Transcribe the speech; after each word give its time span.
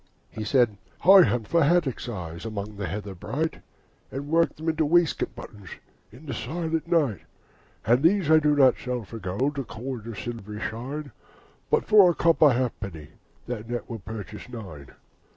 He 0.31 0.43
said, 0.43 0.77
'I 1.05 1.21
hunt 1.25 1.47
for 1.47 1.63
haddocks' 1.63 2.09
eyes 2.09 2.43
Among 2.43 2.75
the 2.75 2.87
heather 2.87 3.13
bright, 3.13 3.61
And 4.11 4.29
work 4.29 4.55
them 4.55 4.67
into 4.69 4.83
waistcoat 4.83 5.35
buttons 5.35 5.69
In 6.11 6.25
the 6.25 6.33
silent 6.33 6.87
night. 6.87 7.21
And 7.85 8.01
these 8.01 8.31
I 8.31 8.39
do 8.39 8.55
not 8.55 8.79
sell 8.83 9.03
for 9.03 9.19
gold 9.19 9.59
Or 9.59 9.63
coin 9.63 10.07
of 10.07 10.17
silvery 10.17 10.59
shine, 10.59 11.11
But 11.69 11.85
for 11.85 12.09
a 12.09 12.15
copper 12.15 12.51
halfpenny, 12.51 13.09
And 13.47 13.65
that 13.67 13.87
will 13.91 13.99
purchase 13.99 14.49
nine. 14.49 14.87